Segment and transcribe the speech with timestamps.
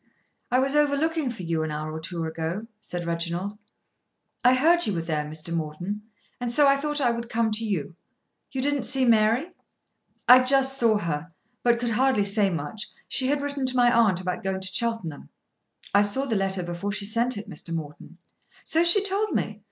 [0.49, 3.59] "I was over looking for you an hour or two ago," said Reginald.
[4.43, 5.53] "I heard you were there, Mr.
[5.53, 6.01] Morton,
[6.39, 7.95] and so I thought I would come to you.
[8.51, 9.51] You didn't see Mary?"
[10.27, 12.87] "I just saw her, but could hardly say much.
[13.07, 15.29] She had written to my aunt about going to Cheltenham."
[15.93, 17.71] "I saw the letter before she sent it, Mr.
[17.71, 18.17] Morton."
[18.63, 19.59] "So she told me.